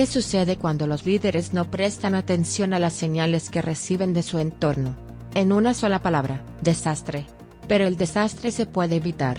¿Qué 0.00 0.06
sucede 0.06 0.56
cuando 0.56 0.86
los 0.86 1.04
líderes 1.04 1.52
no 1.52 1.70
prestan 1.70 2.14
atención 2.14 2.72
a 2.72 2.78
las 2.78 2.94
señales 2.94 3.50
que 3.50 3.60
reciben 3.60 4.14
de 4.14 4.22
su 4.22 4.38
entorno? 4.38 4.96
En 5.34 5.52
una 5.52 5.74
sola 5.74 6.00
palabra, 6.00 6.42
desastre. 6.62 7.26
Pero 7.68 7.86
el 7.86 7.98
desastre 7.98 8.50
se 8.50 8.64
puede 8.64 8.96
evitar. 8.96 9.36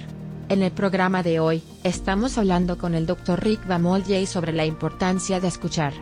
En 0.50 0.62
el 0.62 0.72
programa 0.72 1.24
de 1.24 1.40
hoy, 1.40 1.64
estamos 1.84 2.38
hablando 2.38 2.78
con 2.78 2.94
el 2.94 3.08
Dr. 3.08 3.44
Rick 3.44 3.66
Bamoljay 3.66 4.28
sobre 4.28 4.54
la 4.54 4.64
importancia 4.64 5.40
de 5.40 5.48
escuchar. 5.48 5.94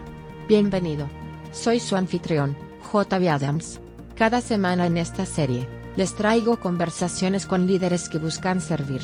Bienvenido. 0.50 1.08
Soy 1.54 1.80
su 1.80 1.96
anfitrión, 1.96 2.58
J.B. 2.92 3.30
Adams. 3.30 3.80
Cada 4.18 4.42
semana 4.42 4.88
en 4.88 4.98
esta 4.98 5.26
serie, 5.26 5.70
les 5.96 6.16
traigo 6.16 6.60
conversaciones 6.60 7.46
con 7.46 7.66
líderes 7.66 8.10
que 8.10 8.18
buscan 8.18 8.60
servir. 8.60 9.04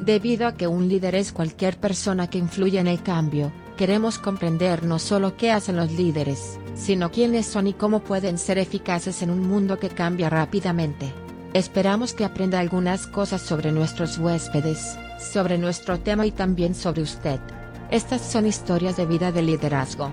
Debido 0.00 0.46
a 0.46 0.54
que 0.54 0.66
un 0.66 0.88
líder 0.88 1.14
es 1.14 1.30
cualquier 1.30 1.76
persona 1.76 2.30
que 2.30 2.38
influye 2.38 2.78
en 2.78 2.86
el 2.86 3.02
cambio, 3.02 3.52
queremos 3.76 4.18
comprender 4.18 4.84
no 4.84 4.98
solo 4.98 5.36
qué 5.36 5.50
hacen 5.50 5.76
los 5.76 5.92
líderes, 5.92 6.58
sino 6.74 7.10
quiénes 7.10 7.46
son 7.46 7.66
y 7.66 7.72
cómo 7.72 8.00
pueden 8.00 8.38
ser 8.38 8.58
eficaces 8.58 9.22
en 9.22 9.30
un 9.30 9.46
mundo 9.46 9.78
que 9.78 9.88
cambia 9.88 10.30
rápidamente. 10.30 11.12
Esperamos 11.52 12.14
que 12.14 12.24
aprenda 12.24 12.58
algunas 12.58 13.06
cosas 13.06 13.40
sobre 13.40 13.70
nuestros 13.70 14.18
huéspedes, 14.18 14.98
sobre 15.20 15.58
nuestro 15.58 16.00
tema 16.00 16.26
y 16.26 16.32
también 16.32 16.74
sobre 16.74 17.02
usted. 17.02 17.38
Estas 17.90 18.22
son 18.22 18.46
historias 18.46 18.96
de 18.96 19.06
vida 19.06 19.30
de 19.30 19.42
liderazgo. 19.42 20.10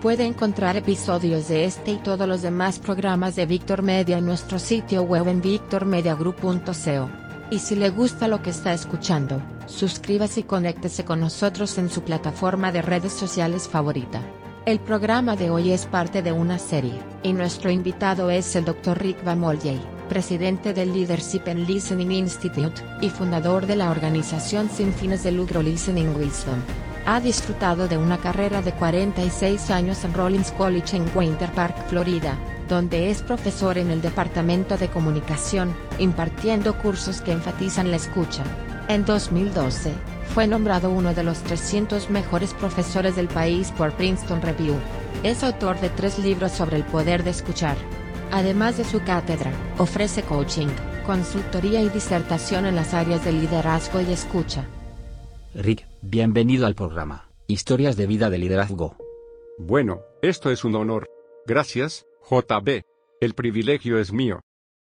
Puede 0.00 0.24
encontrar 0.24 0.76
episodios 0.76 1.48
de 1.48 1.64
este 1.64 1.92
y 1.92 1.96
todos 1.96 2.28
los 2.28 2.42
demás 2.42 2.78
programas 2.78 3.34
de 3.36 3.46
Victor 3.46 3.82
Media 3.82 4.18
en 4.18 4.26
nuestro 4.26 4.58
sitio 4.58 5.02
web 5.02 5.26
en 5.28 5.40
victormediagroup.co. 5.40 7.10
Y 7.50 7.58
si 7.58 7.74
le 7.74 7.90
gusta 7.90 8.28
lo 8.28 8.42
que 8.42 8.50
está 8.50 8.72
escuchando, 8.72 9.40
suscríbase 9.66 10.40
y 10.40 10.42
conéctese 10.44 11.04
con 11.04 11.20
nosotros 11.20 11.78
en 11.78 11.90
su 11.90 12.02
plataforma 12.02 12.72
de 12.72 12.82
redes 12.82 13.12
sociales 13.12 13.68
favorita. 13.68 14.20
El 14.66 14.80
programa 14.80 15.36
de 15.36 15.50
hoy 15.50 15.72
es 15.72 15.84
parte 15.84 16.22
de 16.22 16.32
una 16.32 16.58
serie, 16.58 16.98
y 17.22 17.34
nuestro 17.34 17.70
invitado 17.70 18.30
es 18.30 18.56
el 18.56 18.64
Dr. 18.64 18.98
Rick 18.98 19.22
Bamoljay, 19.22 19.78
presidente 20.08 20.72
del 20.72 20.92
Leadership 20.92 21.42
and 21.46 21.68
Listening 21.68 22.12
Institute, 22.12 22.82
y 23.02 23.10
fundador 23.10 23.66
de 23.66 23.76
la 23.76 23.90
organización 23.90 24.70
sin 24.70 24.92
fines 24.92 25.22
de 25.22 25.32
lucro 25.32 25.62
Listening 25.62 26.16
Wisdom. 26.16 26.60
Ha 27.06 27.20
disfrutado 27.20 27.88
de 27.88 27.98
una 27.98 28.16
carrera 28.16 28.62
de 28.62 28.72
46 28.72 29.70
años 29.70 30.02
en 30.04 30.14
Rollins 30.14 30.52
College 30.52 30.96
en 30.96 31.04
Winter 31.14 31.52
Park, 31.52 31.76
Florida, 31.88 32.38
donde 32.66 33.10
es 33.10 33.20
profesor 33.20 33.76
en 33.76 33.90
el 33.90 34.00
Departamento 34.00 34.78
de 34.78 34.88
Comunicación, 34.88 35.74
impartiendo 35.98 36.78
cursos 36.78 37.20
que 37.20 37.32
enfatizan 37.32 37.90
la 37.90 37.96
escucha. 37.96 38.42
En 38.86 39.06
2012, 39.06 39.94
fue 40.34 40.46
nombrado 40.46 40.90
uno 40.90 41.14
de 41.14 41.22
los 41.22 41.38
300 41.42 42.10
mejores 42.10 42.52
profesores 42.52 43.16
del 43.16 43.28
país 43.28 43.72
por 43.72 43.92
Princeton 43.92 44.42
Review. 44.42 44.74
Es 45.22 45.42
autor 45.42 45.80
de 45.80 45.88
tres 45.88 46.18
libros 46.18 46.52
sobre 46.52 46.76
el 46.76 46.84
poder 46.84 47.24
de 47.24 47.30
escuchar. 47.30 47.78
Además 48.30 48.76
de 48.76 48.84
su 48.84 49.02
cátedra, 49.02 49.52
ofrece 49.78 50.22
coaching, 50.22 50.66
consultoría 51.06 51.80
y 51.80 51.88
disertación 51.88 52.66
en 52.66 52.74
las 52.74 52.92
áreas 52.92 53.24
de 53.24 53.32
liderazgo 53.32 54.02
y 54.02 54.12
escucha. 54.12 54.66
Rick, 55.54 55.86
bienvenido 56.02 56.66
al 56.66 56.74
programa, 56.74 57.30
Historias 57.46 57.96
de 57.96 58.06
Vida 58.06 58.28
de 58.28 58.36
Liderazgo. 58.36 58.96
Bueno, 59.56 60.00
esto 60.20 60.50
es 60.50 60.62
un 60.62 60.74
honor. 60.74 61.08
Gracias, 61.46 62.04
JB. 62.28 62.82
El 63.20 63.34
privilegio 63.34 63.98
es 63.98 64.12
mío. 64.12 64.40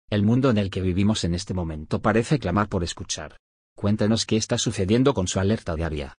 El 0.10 0.24
mundo 0.24 0.50
en 0.50 0.58
el 0.58 0.70
que 0.70 0.80
vivimos 0.80 1.26
en 1.26 1.34
este 1.36 1.54
momento 1.54 2.02
parece 2.02 2.40
clamar 2.40 2.70
por 2.70 2.86
escuchar. 2.86 3.36
Cuéntanos 3.82 4.28
qué 4.28 4.38
está 4.38 4.60
sucediendo 4.60 5.16
con 5.16 5.28
su 5.28 5.40
alerta 5.40 5.76
diaria. 5.76 6.14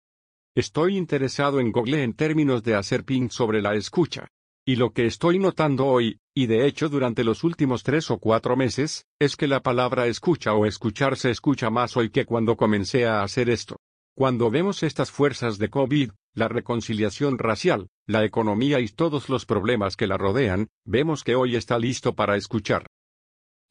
Estoy 0.52 0.96
interesado 0.96 1.60
en 1.60 1.70
Google 1.70 2.02
en 2.02 2.12
términos 2.12 2.64
de 2.64 2.74
hacer 2.74 3.04
ping 3.04 3.28
sobre 3.28 3.62
la 3.62 3.76
escucha. 3.76 4.26
Y 4.66 4.74
lo 4.74 4.90
que 4.90 5.06
estoy 5.06 5.38
notando 5.38 5.86
hoy, 5.86 6.18
y 6.34 6.46
de 6.46 6.66
hecho 6.66 6.88
durante 6.88 7.22
los 7.22 7.44
últimos 7.44 7.84
tres 7.84 8.10
o 8.10 8.18
cuatro 8.18 8.56
meses, 8.56 9.06
es 9.20 9.36
que 9.36 9.46
la 9.46 9.60
palabra 9.60 10.08
escucha 10.08 10.54
o 10.54 10.66
escuchar 10.66 11.16
se 11.16 11.30
escucha 11.30 11.70
más 11.70 11.96
hoy 11.96 12.10
que 12.10 12.26
cuando 12.26 12.56
comencé 12.56 13.06
a 13.06 13.22
hacer 13.22 13.48
esto. 13.48 13.76
Cuando 14.16 14.50
vemos 14.50 14.82
estas 14.82 15.12
fuerzas 15.12 15.58
de 15.58 15.70
COVID, 15.70 16.10
la 16.34 16.48
reconciliación 16.48 17.38
racial, 17.38 17.86
la 18.08 18.24
economía 18.24 18.80
y 18.80 18.88
todos 18.88 19.28
los 19.28 19.46
problemas 19.46 19.94
que 19.96 20.08
la 20.08 20.18
rodean, 20.18 20.66
vemos 20.84 21.22
que 21.22 21.36
hoy 21.36 21.54
está 21.54 21.78
listo 21.78 22.16
para 22.16 22.34
escuchar. 22.36 22.88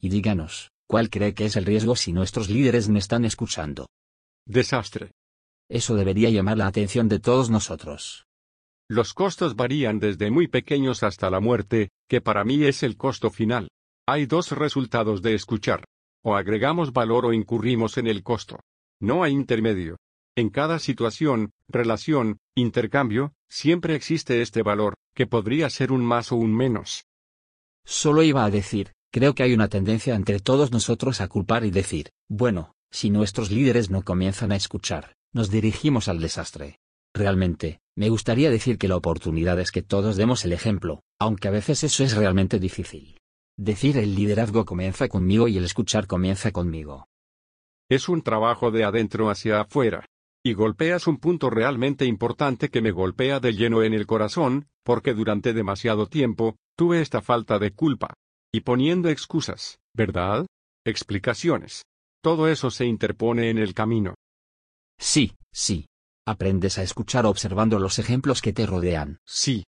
Y 0.00 0.08
díganos, 0.08 0.72
¿cuál 0.92 1.08
cree 1.08 1.32
que 1.32 1.46
es 1.46 1.56
el 1.56 1.64
riesgo 1.64 1.96
si 1.96 2.12
nuestros 2.12 2.50
líderes 2.50 2.90
no 2.90 2.98
están 2.98 3.24
escuchando? 3.24 3.88
Desastre. 4.44 5.12
Eso 5.70 5.94
debería 5.94 6.28
llamar 6.28 6.58
la 6.58 6.66
atención 6.66 7.08
de 7.08 7.18
todos 7.18 7.48
nosotros. 7.48 8.26
Los 8.90 9.14
costos 9.14 9.56
varían 9.56 9.98
desde 10.00 10.30
muy 10.30 10.48
pequeños 10.48 11.02
hasta 11.02 11.30
la 11.30 11.40
muerte, 11.40 11.88
que 12.10 12.20
para 12.20 12.44
mí 12.44 12.62
es 12.64 12.82
el 12.82 12.98
costo 12.98 13.30
final. 13.30 13.70
Hay 14.06 14.26
dos 14.26 14.52
resultados 14.52 15.22
de 15.22 15.32
escuchar. 15.32 15.86
O 16.22 16.36
agregamos 16.36 16.92
valor 16.92 17.24
o 17.24 17.32
incurrimos 17.32 17.96
en 17.96 18.06
el 18.06 18.22
costo. 18.22 18.60
No 19.00 19.22
hay 19.22 19.32
intermedio. 19.32 19.96
En 20.36 20.50
cada 20.50 20.78
situación, 20.78 21.52
relación, 21.68 22.36
intercambio, 22.54 23.32
siempre 23.48 23.94
existe 23.94 24.42
este 24.42 24.62
valor, 24.62 24.92
que 25.14 25.26
podría 25.26 25.70
ser 25.70 25.90
un 25.90 26.04
más 26.04 26.32
o 26.32 26.36
un 26.36 26.54
menos. 26.54 27.06
Solo 27.82 28.22
iba 28.22 28.44
a 28.44 28.50
decir, 28.50 28.92
creo 29.12 29.34
que 29.34 29.42
hay 29.42 29.52
una 29.52 29.68
tendencia 29.68 30.14
entre 30.14 30.40
todos 30.40 30.72
nosotros 30.72 31.20
a 31.20 31.28
culpar 31.28 31.64
y 31.64 31.70
decir, 31.70 32.10
bueno, 32.28 32.74
si 32.90 33.10
nuestros 33.10 33.50
líderes 33.50 33.90
no 33.90 34.02
comienzan 34.02 34.52
a 34.52 34.56
escuchar, 34.56 35.14
nos 35.32 35.50
dirigimos 35.50 36.08
al 36.08 36.20
desastre. 36.20 36.78
Realmente, 37.14 37.80
me 37.94 38.08
gustaría 38.08 38.50
decir 38.50 38.78
que 38.78 38.88
la 38.88 38.96
oportunidad 38.96 39.60
es 39.60 39.70
que 39.70 39.82
todos 39.82 40.16
demos 40.16 40.44
el 40.46 40.52
ejemplo, 40.52 41.02
aunque 41.20 41.48
a 41.48 41.50
veces 41.50 41.84
eso 41.84 42.04
es 42.04 42.16
realmente 42.16 42.58
difícil. 42.58 43.18
Decir 43.58 43.98
el 43.98 44.14
liderazgo 44.14 44.64
comienza 44.64 45.08
conmigo 45.08 45.46
y 45.46 45.58
el 45.58 45.64
escuchar 45.64 46.06
comienza 46.06 46.50
conmigo. 46.50 47.06
Es 47.90 48.08
un 48.08 48.22
trabajo 48.22 48.70
de 48.70 48.84
adentro 48.84 49.28
hacia 49.28 49.60
afuera. 49.60 50.06
Y 50.44 50.54
golpeas 50.54 51.06
un 51.06 51.18
punto 51.18 51.50
realmente 51.50 52.06
importante 52.06 52.70
que 52.70 52.80
me 52.80 52.90
golpea 52.90 53.38
de 53.38 53.52
lleno 53.52 53.82
en 53.82 53.92
el 53.92 54.06
corazón, 54.06 54.66
porque 54.82 55.14
durante 55.14 55.52
demasiado 55.52 56.06
tiempo, 56.06 56.56
tuve 56.76 57.00
esta 57.00 57.20
falta 57.20 57.58
de 57.58 57.72
culpa. 57.72 58.14
Y 58.54 58.60
poniendo 58.60 59.08
excusas, 59.08 59.78
¿verdad? 59.94 60.44
Explicaciones. 60.84 61.86
Todo 62.22 62.48
eso 62.48 62.70
se 62.70 62.84
interpone 62.84 63.48
en 63.48 63.56
el 63.56 63.72
camino. 63.72 64.14
Sí, 64.98 65.36
sí. 65.50 65.86
Aprendes 66.26 66.76
a 66.76 66.82
escuchar 66.82 67.24
observando 67.24 67.78
los 67.78 67.98
ejemplos 67.98 68.42
que 68.42 68.52
te 68.52 68.66
rodean. 68.66 69.18
Sí. 69.26 69.64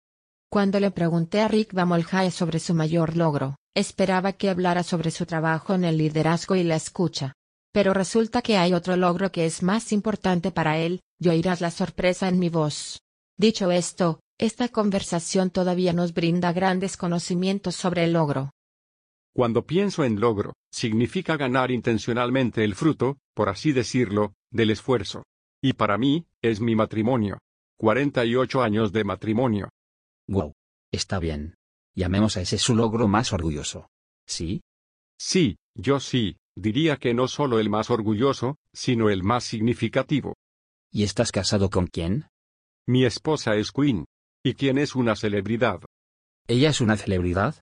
Cuando 0.50 0.79
le 0.79 0.91
pregunté 0.91 1.41
a 1.41 1.50
Rick 1.50 1.73
Bamoljay 1.73 2.31
sobre 2.31 2.59
su 2.59 2.73
mayor 2.73 3.18
logro, 3.18 3.57
esperaba 3.75 4.31
que 4.34 4.50
hablara 4.50 4.84
sobre 4.84 5.12
su 5.12 5.25
trabajo 5.25 5.73
en 5.73 5.84
el 5.84 5.97
liderazgo 5.97 6.56
y 6.56 6.63
la 6.63 6.78
escucha. 6.78 7.34
Pero 7.73 7.94
resulta 7.94 8.41
que 8.41 8.57
hay 8.57 8.73
otro 8.73 8.95
logro 8.95 9.31
que 9.31 9.45
es 9.45 9.62
más 9.62 9.91
importante 9.91 10.51
para 10.51 10.79
él, 10.79 11.01
y 11.19 11.28
oirás 11.28 11.59
la 11.59 11.69
sorpresa 11.69 12.29
en 12.29 12.39
mi 12.39 12.47
voz. 12.47 13.01
Dicho 13.38 13.72
esto, 13.72 14.22
esta 14.39 14.69
conversación 14.69 15.50
todavía 15.50 15.91
nos 15.91 16.13
brinda 16.13 16.53
grandes 16.53 16.95
conocimientos 16.95 17.75
sobre 17.75 18.06
el 18.06 18.13
logro. 18.13 18.51
Cuando 19.39 19.66
pienso 19.66 20.03
en 20.03 20.19
logro, 20.19 20.51
significa 20.69 21.38
ganar 21.38 21.72
intencionalmente 21.72 22.66
el 22.66 22.75
fruto, 22.75 23.19
por 23.33 23.47
así 23.47 23.72
decirlo, 23.72 24.33
del 24.51 24.69
esfuerzo. 24.69 25.23
Y 25.63 25.72
para 25.72 25.97
mí, 25.97 26.27
es 26.41 26.59
mi 26.59 26.75
matrimonio. 26.75 27.38
48 27.77 28.61
años 28.61 28.91
de 28.91 29.05
matrimonio. 29.05 29.69
Wow. 30.27 30.51
Está 30.91 31.19
bien. 31.19 31.55
Llamemos 31.95 32.35
a 32.35 32.41
ese 32.41 32.57
su 32.57 32.75
logro 32.75 33.07
más 33.07 33.31
orgulloso. 33.31 33.88
¿Sí? 34.27 34.59
Sí, 35.17 35.56
yo 35.73 36.01
sí, 36.01 36.35
diría 36.57 36.97
que 36.97 37.13
no 37.13 37.29
solo 37.29 37.61
el 37.61 37.69
más 37.69 37.89
orgulloso, 37.91 38.57
sino 38.73 39.09
el 39.09 39.23
más 39.23 39.45
significativo. 39.45 40.35
¿Y 40.91 41.03
estás 41.03 41.31
casado 41.31 41.69
con 41.69 41.88
quién? 41.88 42.27
Mi 42.86 43.06
esposa 43.06 43.56
es 43.56 43.71
Queen. 43.71 44.03
¿Y 44.44 44.56
quién 44.56 44.77
es 44.77 44.95
una 44.95 45.15
celebridad? 45.15 45.80
¿Ella 46.45 46.71
es 46.71 46.81
una 46.81 46.97
celebridad? 46.97 47.56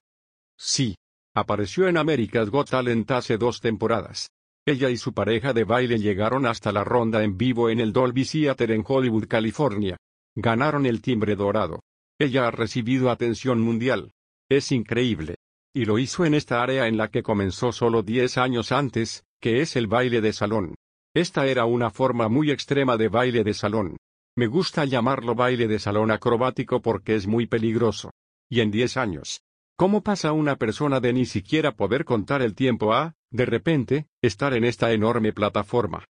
Sí. 0.57 0.95
Apareció 1.37 1.87
en 1.87 1.97
America's 1.97 2.49
Got 2.49 2.71
Talent 2.71 3.11
hace 3.11 3.37
dos 3.37 3.61
temporadas. 3.61 4.31
Ella 4.65 4.89
y 4.89 4.97
su 4.97 5.13
pareja 5.13 5.53
de 5.53 5.65
baile 5.65 5.99
llegaron 5.99 6.47
hasta 6.47 6.71
la 6.71 6.83
ronda 6.83 7.23
en 7.23 7.37
vivo 7.37 7.69
en 7.69 7.79
el 7.79 7.93
Dolby 7.93 8.25
Theater 8.25 8.71
en 8.71 8.83
Hollywood, 8.83 9.27
California. 9.27 9.97
Ganaron 10.35 10.87
el 10.87 10.99
timbre 10.99 11.35
dorado. 11.35 11.81
Ella 12.17 12.47
ha 12.47 12.49
recibido 12.49 13.11
atención 13.11 13.61
mundial. 13.61 14.13
Es 14.49 14.71
increíble 14.71 15.35
y 15.75 15.85
lo 15.85 15.99
hizo 15.99 16.25
en 16.25 16.33
esta 16.33 16.63
área 16.63 16.87
en 16.87 16.97
la 16.97 17.09
que 17.09 17.21
comenzó 17.21 17.71
solo 17.71 18.01
10 18.01 18.39
años 18.39 18.71
antes, 18.71 19.23
que 19.39 19.61
es 19.61 19.75
el 19.75 19.85
baile 19.85 20.21
de 20.21 20.33
salón. 20.33 20.73
Esta 21.15 21.45
era 21.45 21.65
una 21.65 21.91
forma 21.91 22.29
muy 22.29 22.49
extrema 22.49 22.97
de 22.97 23.09
baile 23.09 23.43
de 23.43 23.53
salón. 23.53 23.97
Me 24.35 24.47
gusta 24.47 24.85
llamarlo 24.85 25.35
baile 25.35 25.67
de 25.67 25.77
salón 25.77 26.09
acrobático 26.09 26.81
porque 26.81 27.13
es 27.13 27.27
muy 27.27 27.45
peligroso. 27.45 28.09
Y 28.49 28.61
en 28.61 28.71
10 28.71 28.97
años. 28.97 29.41
¿Cómo 29.79 30.01
pasa 30.01 30.31
una 30.31 30.55
persona 30.55 30.99
de 30.99 31.13
ni 31.13 31.27
siquiera 31.27 31.75
poder 31.75 32.03
contar 32.03 32.41
el 32.41 32.55
tiempo 32.55 32.95
a, 32.95 33.13
de 33.29 33.45
repente, 33.45 34.07
estar 34.23 34.55
en 34.55 34.63
esta 34.63 34.91
enorme 34.91 35.33
plataforma? 35.33 36.05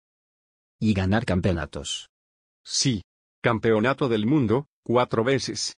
Y 0.80 0.94
ganar 0.94 1.26
campeonatos. 1.26 2.10
Sí. 2.64 3.02
Campeonato 3.44 4.08
del 4.08 4.26
mundo, 4.26 4.68
cuatro 4.84 5.26
veces. 5.26 5.76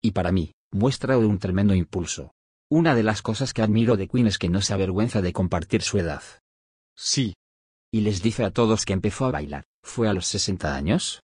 Y 0.00 0.12
para 0.12 0.30
mí, 0.30 0.52
muestra 0.70 1.18
de 1.18 1.26
un 1.26 1.40
tremendo 1.40 1.74
impulso. 1.74 2.30
Una 2.70 2.94
de 2.94 3.02
las 3.02 3.22
cosas 3.22 3.52
que 3.52 3.62
admiro 3.62 3.96
de 3.96 4.06
Queen 4.06 4.28
es 4.28 4.38
que 4.38 4.48
no 4.48 4.60
se 4.62 4.74
avergüenza 4.74 5.20
de 5.20 5.32
compartir 5.32 5.82
su 5.82 5.98
edad. 5.98 6.22
Sí, 6.94 7.34
Y 7.92 8.02
les 8.02 8.22
dice 8.22 8.44
a 8.44 8.52
todos 8.52 8.84
que 8.84 8.92
empezó 8.92 9.24
a 9.24 9.32
bailar. 9.32 9.64
¿Fue 9.82 10.08
a 10.08 10.12
los 10.12 10.26
60 10.28 10.76
años? 10.76 11.22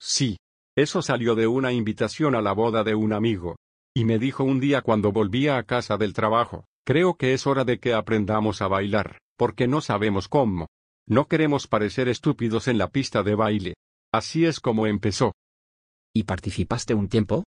sí. 0.00 0.38
Eso 0.78 1.00
salió 1.00 1.34
de 1.34 1.46
una 1.46 1.72
invitación 1.72 2.34
a 2.34 2.42
la 2.42 2.52
boda 2.52 2.84
de 2.84 2.94
un 2.94 3.14
amigo. 3.14 3.56
Y 3.96 4.04
me 4.04 4.18
dijo 4.18 4.44
un 4.44 4.60
día 4.60 4.82
cuando 4.82 5.10
volvía 5.10 5.56
a 5.56 5.62
casa 5.62 5.96
del 5.96 6.12
trabajo, 6.12 6.66
creo 6.84 7.14
que 7.14 7.32
es 7.32 7.46
hora 7.46 7.64
de 7.64 7.80
que 7.80 7.94
aprendamos 7.94 8.60
a 8.60 8.68
bailar, 8.68 9.20
porque 9.38 9.68
no 9.68 9.80
sabemos 9.80 10.28
cómo. 10.28 10.66
No 11.08 11.28
queremos 11.28 11.66
parecer 11.66 12.06
estúpidos 12.08 12.68
en 12.68 12.76
la 12.76 12.90
pista 12.90 13.22
de 13.22 13.34
baile. 13.34 13.74
Así 14.12 14.44
es 14.44 14.60
como 14.60 14.86
empezó. 14.86 15.32
¿Y 16.14 16.24
participaste 16.24 16.92
un 16.92 17.08
tiempo? 17.08 17.44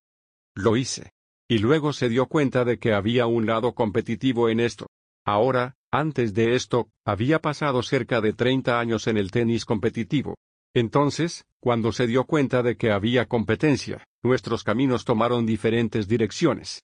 Lo 0.56 0.76
hice. 0.76 1.12
Y 1.48 1.60
luego 1.60 1.94
se 1.94 2.10
dio 2.10 2.26
cuenta 2.26 2.66
de 2.66 2.80
que 2.80 2.94
había 2.94 3.28
un 3.28 3.46
lado 3.46 3.76
competitivo 3.76 4.50
en 4.50 4.60
esto. 4.60 4.88
Ahora, 5.28 5.76
antes 5.92 6.34
de 6.34 6.56
esto, 6.56 6.90
había 7.06 7.38
pasado 7.38 7.84
cerca 7.84 8.22
de 8.22 8.34
30 8.34 8.80
años 8.80 9.06
en 9.06 9.18
el 9.18 9.30
tenis 9.30 9.66
competitivo. 9.66 10.34
Entonces, 10.74 11.46
cuando 11.60 11.92
se 11.92 12.08
dio 12.08 12.24
cuenta 12.24 12.64
de 12.64 12.76
que 12.76 12.90
había 12.90 13.28
competencia, 13.28 14.04
nuestros 14.24 14.64
caminos 14.64 15.06
tomaron 15.06 15.46
diferentes 15.46 16.08
direcciones. 16.08 16.84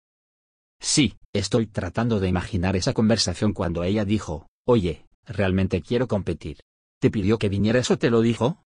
Sí, 0.80 1.18
estoy 1.34 1.68
tratando 1.68 2.20
de 2.20 2.28
imaginar 2.28 2.76
esa 2.76 2.94
conversación 2.94 3.54
cuando 3.54 3.84
ella 3.84 4.06
dijo, 4.06 4.48
oye, 4.66 5.06
realmente 5.26 5.82
quiero 5.82 6.08
competir. 6.08 6.60
¿Te 7.00 7.12
pidió 7.12 7.38
que 7.38 7.50
vinieras 7.50 7.92
o 7.92 7.98
te 7.98 8.10
lo 8.10 8.22
dijo? 8.22 8.64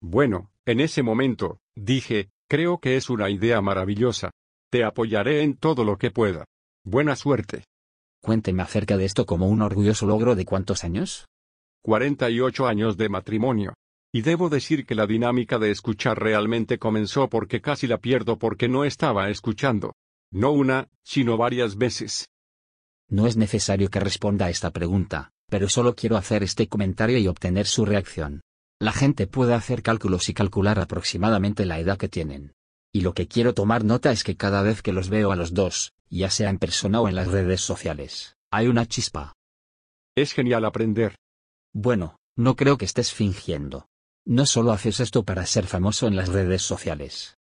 Bueno, 0.00 0.50
en 0.64 0.80
ese 0.80 1.02
momento, 1.02 1.58
dije, 1.74 2.30
creo 2.48 2.78
que 2.78 2.96
es 2.96 3.10
una 3.10 3.30
idea 3.30 3.60
maravillosa. 3.60 4.30
Te 4.70 4.84
apoyaré 4.84 5.42
en 5.42 5.56
todo 5.56 5.84
lo 5.84 5.96
que 5.96 6.10
pueda. 6.10 6.44
Buena 6.84 7.16
suerte. 7.16 7.64
Cuénteme 8.22 8.62
acerca 8.62 8.96
de 8.96 9.04
esto 9.04 9.26
como 9.26 9.48
un 9.48 9.62
orgulloso 9.62 10.06
logro 10.06 10.34
de 10.34 10.44
cuántos 10.44 10.84
años. 10.84 11.26
48 11.82 12.66
años 12.66 12.96
de 12.96 13.08
matrimonio. 13.08 13.74
Y 14.12 14.22
debo 14.22 14.48
decir 14.48 14.86
que 14.86 14.94
la 14.94 15.06
dinámica 15.06 15.58
de 15.58 15.70
escuchar 15.70 16.18
realmente 16.18 16.78
comenzó 16.78 17.28
porque 17.28 17.60
casi 17.60 17.86
la 17.86 17.98
pierdo 17.98 18.38
porque 18.38 18.68
no 18.68 18.84
estaba 18.84 19.28
escuchando. 19.30 19.94
No 20.32 20.52
una, 20.52 20.88
sino 21.02 21.36
varias 21.36 21.76
veces. 21.76 22.28
No 23.08 23.26
es 23.26 23.36
necesario 23.36 23.88
que 23.90 24.00
responda 24.00 24.46
a 24.46 24.50
esta 24.50 24.70
pregunta, 24.70 25.30
pero 25.48 25.68
solo 25.68 25.94
quiero 25.94 26.16
hacer 26.16 26.42
este 26.42 26.68
comentario 26.68 27.18
y 27.18 27.28
obtener 27.28 27.66
su 27.66 27.84
reacción. 27.84 28.40
La 28.80 28.92
gente 28.92 29.26
puede 29.26 29.54
hacer 29.54 29.82
cálculos 29.82 30.28
y 30.28 30.34
calcular 30.34 30.78
aproximadamente 30.78 31.64
la 31.64 31.78
edad 31.78 31.96
que 31.96 32.08
tienen. 32.08 32.52
Y 32.92 33.02
lo 33.02 33.14
que 33.14 33.28
quiero 33.28 33.54
tomar 33.54 33.84
nota 33.84 34.10
es 34.10 34.24
que 34.24 34.36
cada 34.36 34.62
vez 34.62 34.82
que 34.82 34.92
los 34.92 35.08
veo 35.08 35.30
a 35.30 35.36
los 35.36 35.54
dos, 35.54 35.92
ya 36.10 36.30
sea 36.30 36.50
en 36.50 36.58
persona 36.58 37.00
o 37.00 37.08
en 37.08 37.14
las 37.14 37.28
redes 37.28 37.60
sociales, 37.60 38.36
hay 38.50 38.68
una 38.68 38.86
chispa. 38.86 39.34
Es 40.16 40.32
genial 40.32 40.64
aprender. 40.64 41.14
Bueno, 41.72 42.16
no 42.36 42.56
creo 42.56 42.76
que 42.76 42.84
estés 42.84 43.12
fingiendo. 43.12 43.86
No 44.26 44.44
solo 44.44 44.72
haces 44.72 44.98
esto 44.98 45.22
para 45.22 45.46
ser 45.46 45.66
famoso 45.66 46.08
en 46.08 46.16
las 46.16 46.28
redes 46.28 46.60
sociales. 46.62 47.38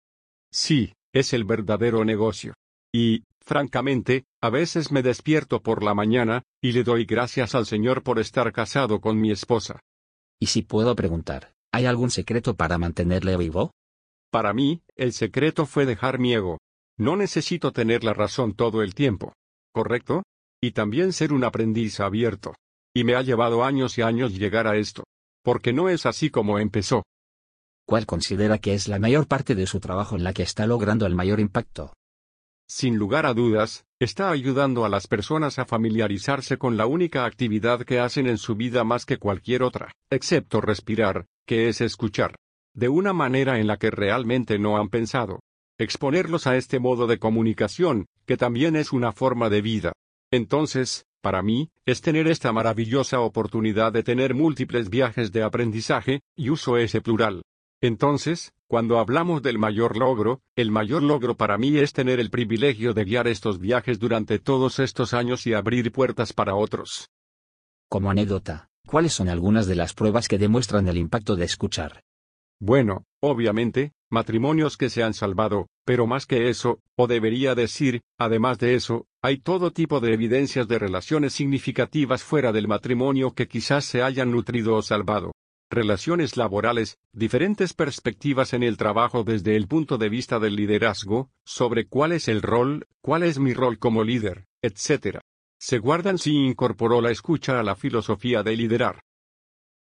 Sí, 0.52 0.94
es 1.14 1.34
el 1.34 1.44
verdadero 1.44 2.06
negocio. 2.06 2.54
Y, 2.94 3.24
francamente, 3.42 4.26
a 4.40 4.52
veces 4.52 4.92
me 4.92 5.02
despierto 5.02 5.64
por 5.64 5.84
la 5.84 5.96
mañana, 5.96 6.44
y 6.62 6.74
le 6.74 6.84
doy 6.84 7.06
gracias 7.06 7.56
al 7.56 7.66
Señor 7.66 8.04
por 8.04 8.20
estar 8.20 8.54
casado 8.54 9.02
con 9.02 9.20
mi 9.20 9.32
esposa. 9.32 9.80
Y 10.40 10.46
si 10.46 10.62
puedo 10.62 10.96
preguntar, 10.96 11.56
¿hay 11.72 11.88
algún 11.88 12.12
secreto 12.12 12.56
para 12.56 12.78
mantenerle 12.78 13.36
vivo? 13.36 13.72
Para 14.30 14.54
mí, 14.54 14.84
el 14.96 15.14
secreto 15.14 15.66
fue 15.66 15.88
dejar 15.88 16.20
mi 16.20 16.36
ego. 16.36 16.60
No 16.98 17.16
necesito 17.16 17.72
tener 17.72 18.04
la 18.04 18.14
razón 18.14 18.54
todo 18.54 18.84
el 18.84 18.94
tiempo. 18.94 19.34
¿Correcto? 19.74 20.22
Y 20.62 20.72
también 20.72 21.14
ser 21.14 21.34
un 21.34 21.46
aprendiz 21.46 22.00
abierto. 22.00 22.54
Y 22.94 23.04
me 23.06 23.16
ha 23.16 23.24
llevado 23.24 23.64
años 23.64 23.98
y 23.98 24.04
años 24.04 24.38
llegar 24.38 24.68
a 24.68 24.78
esto. 24.78 25.04
Porque 25.46 25.74
no 25.74 25.90
es 25.90 26.08
así 26.08 26.32
como 26.32 26.58
empezó. 26.58 27.04
¿Cuál 27.88 28.08
considera 28.08 28.58
que 28.58 28.74
es 28.74 28.88
la 28.88 28.98
mayor 28.98 29.28
parte 29.28 29.54
de 29.54 29.68
su 29.68 29.80
trabajo 29.80 30.16
en 30.16 30.24
la 30.24 30.34
que 30.34 30.42
está 30.42 30.66
logrando 30.66 31.06
el 31.06 31.14
mayor 31.14 31.40
impacto? 31.40 31.94
Sin 32.68 32.98
lugar 32.98 33.28
a 33.28 33.36
dudas, 33.36 33.86
está 34.00 34.32
ayudando 34.32 34.86
a 34.86 34.90
las 34.90 35.06
personas 35.06 35.60
a 35.60 35.66
familiarizarse 35.66 36.58
con 36.58 36.78
la 36.78 36.88
única 36.88 37.26
actividad 37.26 37.82
que 37.82 38.00
hacen 38.00 38.26
en 38.26 38.40
su 38.40 38.56
vida 38.56 38.84
más 38.84 39.06
que 39.06 39.20
cualquier 39.20 39.62
otra, 39.62 39.92
excepto 40.10 40.62
respirar, 40.62 41.28
que 41.46 41.70
es 41.70 41.80
escuchar. 41.80 42.36
De 42.74 42.90
una 42.90 43.14
manera 43.14 43.60
en 43.60 43.68
la 43.68 43.78
que 43.78 43.92
realmente 43.92 44.58
no 44.58 44.78
han 44.78 44.90
pensado. 44.90 45.42
Exponerlos 45.78 46.48
a 46.48 46.58
este 46.58 46.80
modo 46.80 47.06
de 47.06 47.20
comunicación, 47.20 48.08
que 48.26 48.36
también 48.36 48.76
es 48.76 48.92
una 48.92 49.12
forma 49.12 49.52
de 49.52 49.62
vida. 49.62 49.94
Entonces, 50.32 51.06
para 51.26 51.42
mí, 51.42 51.72
es 51.88 52.02
tener 52.02 52.28
esta 52.28 52.54
maravillosa 52.54 53.20
oportunidad 53.20 53.92
de 53.92 54.04
tener 54.04 54.36
múltiples 54.36 54.92
viajes 54.92 55.32
de 55.32 55.42
aprendizaje, 55.42 56.22
y 56.36 56.52
uso 56.52 56.78
ese 56.78 57.02
plural. 57.02 57.42
Entonces, 57.82 58.54
cuando 58.68 59.00
hablamos 59.00 59.42
del 59.42 59.58
mayor 59.58 59.98
logro, 59.98 60.42
el 60.56 60.70
mayor 60.70 61.02
logro 61.02 61.36
para 61.36 61.58
mí 61.58 61.80
es 61.80 61.94
tener 61.94 62.20
el 62.20 62.30
privilegio 62.30 62.94
de 62.94 63.06
guiar 63.06 63.28
estos 63.28 63.58
viajes 63.58 63.98
durante 63.98 64.38
todos 64.38 64.78
estos 64.78 65.16
años 65.16 65.48
y 65.48 65.56
abrir 65.56 65.92
puertas 65.92 66.32
para 66.32 66.54
otros. 66.54 67.10
Como 67.90 68.12
anécdota, 68.12 68.70
¿cuáles 68.86 69.14
son 69.14 69.28
algunas 69.28 69.66
de 69.66 69.78
las 69.78 69.96
pruebas 69.96 70.28
que 70.28 70.38
demuestran 70.38 70.88
el 70.88 70.98
impacto 70.98 71.36
de 71.36 71.46
escuchar? 71.46 72.04
Bueno, 72.60 73.06
obviamente, 73.22 73.92
matrimonios 74.10 74.78
que 74.78 74.90
se 74.90 75.04
han 75.04 75.14
salvado, 75.14 75.68
pero 75.86 76.08
más 76.08 76.26
que 76.26 76.50
eso, 76.50 76.80
o 76.96 77.08
debería 77.08 77.54
decir, 77.54 78.02
además 78.18 78.60
de 78.60 78.76
eso, 78.76 79.08
hay 79.22 79.38
todo 79.38 79.72
tipo 79.72 80.00
de 80.00 80.14
evidencias 80.14 80.68
de 80.68 80.80
relaciones 80.80 81.34
significativas 81.34 82.24
fuera 82.24 82.54
del 82.54 82.68
matrimonio 82.68 83.34
que 83.34 83.48
quizás 83.48 83.86
se 83.86 84.02
hayan 84.04 84.32
nutrido 84.32 84.76
o 84.76 84.82
salvado. 84.82 85.34
Relaciones 85.70 86.38
laborales, 86.38 86.98
diferentes 87.12 87.74
perspectivas 87.74 88.54
en 88.54 88.64
el 88.64 88.78
trabajo 88.78 89.24
desde 89.24 89.56
el 89.56 89.68
punto 89.68 89.98
de 89.98 90.10
vista 90.10 90.40
del 90.40 90.56
liderazgo, 90.56 91.32
sobre 91.44 91.88
cuál 91.88 92.14
es 92.14 92.28
el 92.28 92.42
rol, 92.42 92.88
cuál 93.02 93.24
es 93.24 93.40
mi 93.40 93.54
rol 93.54 93.80
como 93.80 94.04
líder, 94.04 94.46
etc. 94.62 95.20
Se 95.60 95.80
guardan 95.80 96.20
si 96.20 96.34
incorporó 96.36 97.02
la 97.02 97.12
escucha 97.12 97.60
a 97.60 97.64
la 97.64 97.76
filosofía 97.76 98.44
de 98.44 98.56
liderar. 98.56 99.02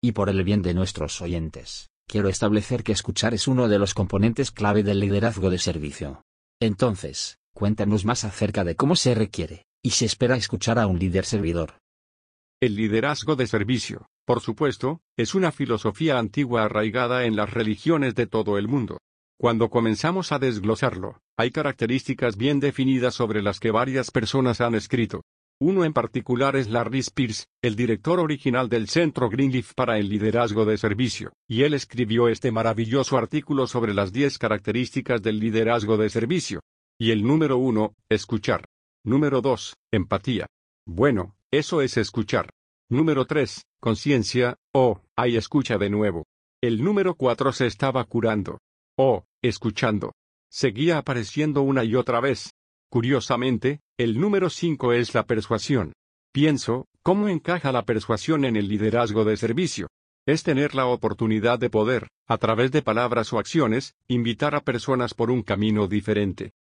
Y 0.01 0.13
por 0.13 0.29
el 0.29 0.43
bien 0.43 0.61
de 0.61 0.73
nuestros 0.73 1.21
oyentes, 1.21 1.89
quiero 2.07 2.29
establecer 2.29 2.83
que 2.83 2.91
escuchar 2.91 3.33
es 3.33 3.47
uno 3.47 3.67
de 3.67 3.79
los 3.79 3.93
componentes 3.93 4.51
clave 4.51 4.83
del 4.83 4.99
liderazgo 4.99 5.49
de 5.49 5.59
servicio. 5.59 6.23
Entonces, 6.59 7.39
cuéntanos 7.53 8.05
más 8.05 8.23
acerca 8.23 8.63
de 8.63 8.75
cómo 8.75 8.95
se 8.95 9.15
requiere, 9.15 9.65
y 9.83 9.91
se 9.91 10.05
espera 10.05 10.35
escuchar 10.35 10.79
a 10.79 10.87
un 10.87 10.99
líder 10.99 11.25
servidor. 11.25 11.77
El 12.61 12.75
liderazgo 12.75 13.35
de 13.35 13.47
servicio, 13.47 14.07
por 14.25 14.39
supuesto, 14.39 15.01
es 15.17 15.35
una 15.35 15.51
filosofía 15.51 16.17
antigua 16.17 16.63
arraigada 16.63 17.25
en 17.25 17.35
las 17.35 17.51
religiones 17.51 18.15
de 18.15 18.25
todo 18.25 18.57
el 18.57 18.67
mundo. 18.69 18.99
Cuando 19.37 19.69
comenzamos 19.69 20.31
a 20.31 20.39
desglosarlo, 20.39 21.19
hay 21.37 21.51
características 21.51 22.37
bien 22.37 22.61
definidas 22.61 23.15
sobre 23.15 23.41
las 23.41 23.59
que 23.59 23.71
varias 23.71 24.11
personas 24.11 24.61
han 24.61 24.75
escrito. 24.75 25.23
Uno 25.61 25.85
en 25.85 25.93
particular 25.93 26.55
es 26.55 26.69
Larry 26.69 26.99
Spears, 26.99 27.47
el 27.61 27.75
director 27.75 28.19
original 28.19 28.69
del 28.69 28.89
Centro 28.89 29.29
Greenleaf 29.29 29.73
para 29.73 29.97
el 29.97 30.09
Liderazgo 30.09 30.65
de 30.65 30.77
Servicio, 30.77 31.33
y 31.47 31.63
él 31.63 31.73
escribió 31.73 32.27
este 32.27 32.51
maravilloso 32.51 33.17
artículo 33.17 33.67
sobre 33.67 33.93
las 33.93 34.11
10 34.11 34.37
características 34.39 35.21
del 35.21 35.39
liderazgo 35.39 35.97
de 35.97 36.09
servicio. 36.09 36.61
Y 36.99 37.11
el 37.11 37.23
número 37.23 37.57
uno, 37.57 37.95
escuchar. 38.09 38.65
Número 39.05 39.41
2, 39.41 39.75
empatía. 39.91 40.47
Bueno, 40.85 41.35
eso 41.51 41.81
es 41.81 41.97
escuchar. 41.97 42.49
Número 42.89 43.25
3, 43.25 43.63
conciencia, 43.79 44.57
oh, 44.73 45.01
hay 45.15 45.37
escucha 45.37 45.77
de 45.77 45.89
nuevo. 45.89 46.25
El 46.61 46.83
número 46.83 47.15
4 47.15 47.51
se 47.51 47.67
estaba 47.67 48.03
curando. 48.05 48.59
Oh, 48.97 49.25
escuchando. 49.41 50.13
Seguía 50.49 50.97
apareciendo 50.97 51.61
una 51.61 51.83
y 51.83 51.95
otra 51.95 52.19
vez. 52.21 52.51
Curiosamente, 52.89 53.81
el 53.97 54.19
número 54.19 54.49
5 54.49 54.93
es 54.93 55.13
la 55.13 55.23
persuasión. 55.23 55.93
Pienso, 56.33 56.87
¿cómo 57.03 57.29
encaja 57.29 57.71
la 57.71 57.85
persuasión 57.85 58.43
en 58.43 58.55
el 58.55 58.67
liderazgo 58.67 59.23
de 59.23 59.37
servicio? 59.37 59.87
Es 60.25 60.41
tener 60.41 60.73
la 60.73 60.87
oportunidad 60.87 61.59
de 61.59 61.69
poder, 61.69 62.07
a 62.27 62.37
través 62.37 62.71
de 62.71 62.81
palabras 62.81 63.31
o 63.33 63.39
acciones, 63.39 63.93
invitar 64.07 64.55
a 64.55 64.61
personas 64.61 65.13
por 65.13 65.29
un 65.29 65.43
camino 65.43 65.87
diferente. 65.87 66.53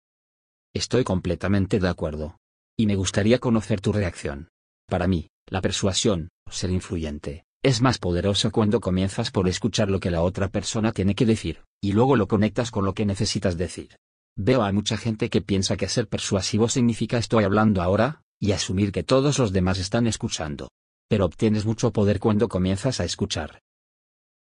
Estoy 0.74 1.04
completamente 1.04 1.78
de 1.78 1.88
acuerdo. 1.88 2.36
Y 2.76 2.86
me 2.86 2.96
gustaría 2.96 3.38
conocer 3.38 3.80
tu 3.80 3.92
reacción. 3.92 4.48
Para 4.86 5.06
mí, 5.06 5.28
la 5.46 5.62
persuasión, 5.62 6.28
ser 6.50 6.70
influyente, 6.70 7.44
es 7.62 7.80
más 7.80 7.98
poderoso 7.98 8.50
cuando 8.50 8.80
comienzas 8.80 9.30
por 9.30 9.48
escuchar 9.48 9.88
lo 9.88 10.00
que 10.00 10.10
la 10.10 10.22
otra 10.22 10.48
persona 10.48 10.92
tiene 10.92 11.14
que 11.14 11.24
decir, 11.24 11.62
y 11.80 11.92
luego 11.92 12.16
lo 12.16 12.28
conectas 12.28 12.70
con 12.70 12.84
lo 12.84 12.92
que 12.92 13.06
necesitas 13.06 13.56
decir. 13.56 13.96
Veo 14.36 14.62
a 14.62 14.72
mucha 14.72 14.96
gente 14.96 15.28
que 15.28 15.42
piensa 15.42 15.76
que 15.76 15.88
ser 15.88 16.08
persuasivo 16.08 16.68
significa 16.68 17.18
estoy 17.18 17.44
hablando 17.44 17.82
ahora, 17.82 18.22
y 18.40 18.52
asumir 18.52 18.90
que 18.90 19.02
todos 19.02 19.38
los 19.38 19.52
demás 19.52 19.78
están 19.78 20.06
escuchando. 20.06 20.70
Pero 21.08 21.26
obtienes 21.26 21.66
mucho 21.66 21.92
poder 21.92 22.18
cuando 22.18 22.48
comienzas 22.48 23.00
a 23.00 23.04
escuchar. 23.04 23.60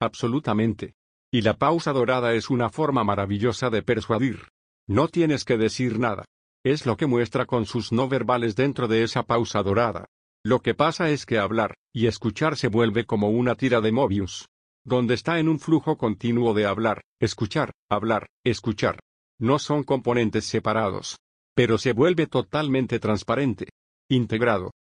Absolutamente. 0.01 0.96
Y 1.32 1.42
la 1.42 1.58
pausa 1.58 1.94
dorada 1.94 2.34
es 2.34 2.50
una 2.50 2.70
forma 2.70 3.04
maravillosa 3.04 3.70
de 3.70 3.84
persuadir. 3.84 4.48
No 4.88 5.08
tienes 5.08 5.46
que 5.46 5.58
decir 5.58 6.00
nada. 6.00 6.25
Es 6.63 6.86
lo 6.86 6.98
que 6.98 7.06
muestra 7.06 7.46
con 7.46 7.65
sus 7.65 7.92
no 7.92 8.10
verbales 8.10 8.56
dentro 8.56 8.88
de 8.88 9.04
esa 9.04 9.24
pausa 9.24 9.62
dorada. 9.62 10.08
Lo 10.44 10.62
que 10.62 10.74
pasa 10.74 11.10
es 11.10 11.25
que 11.25 11.38
hablar 11.38 11.75
y 11.94 12.08
escuchar 12.08 12.58
se 12.58 12.68
vuelve 12.68 13.06
como 13.06 13.30
una 13.30 13.56
tira 13.56 13.82
de 13.82 13.92
Mobius, 13.92 14.48
donde 14.84 15.13
está 15.13 15.39
en 15.39 15.48
un 15.48 15.60
flujo 15.60 15.98
continuo 15.98 16.54
de 16.54 16.65
hablar, 16.65 17.01
escuchar, 17.20 17.72
hablar, 17.89 18.27
escuchar. 18.44 19.00
No 19.39 19.60
son 19.60 19.84
componentes 19.84 20.46
separados, 20.46 21.18
pero 21.54 21.77
se 21.77 21.92
vuelve 21.92 22.25
totalmente 22.25 23.00
transparente, 23.00 23.70
integrado. 24.10 24.72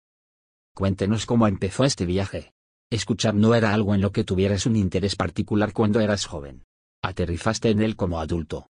Cuéntenos 0.75 1.27
cómo 1.27 1.47
empezó 1.49 1.85
este 1.85 2.07
viaje. 2.07 2.53
Escuchar 2.91 3.35
no 3.35 3.55
era 3.55 3.75
algo 3.75 3.95
en 3.95 4.01
lo 4.01 4.13
que 4.13 4.23
tuvieras 4.23 4.67
un 4.67 4.77
interés 4.77 5.17
particular 5.17 5.73
cuando 5.73 6.01
eras 6.01 6.27
joven. 6.27 6.63
Aterrizaste 7.03 7.71
en 7.71 7.83
él 7.83 7.97
como 7.97 8.21
adulto. 8.21 8.69